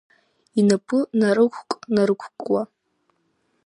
Инапы 0.59 0.97
нарықәк-нарықәкуа. 1.19 2.61